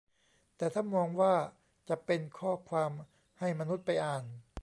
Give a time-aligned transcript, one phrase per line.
[0.57, 1.33] แต่ถ้ามองว่า
[1.89, 2.91] จะเป็นข้อความ
[3.39, 4.23] ให้มนุษย์ไปอ่าน